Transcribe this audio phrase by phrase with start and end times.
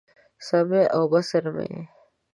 [0.47, 1.81] سمع او بصر مې یې